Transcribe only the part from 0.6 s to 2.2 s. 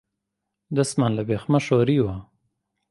دەستمان لە بێخمە شۆریوە